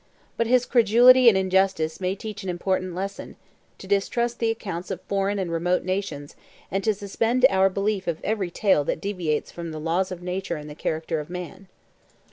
[0.35, 3.35] But his credulity and injustice may teach an important lesson;
[3.77, 6.35] to distrust the accounts of foreign and remote nations,
[6.71, 10.55] and to suspend our belief of every tale that deviates from the laws of nature
[10.55, 11.67] and the character of man.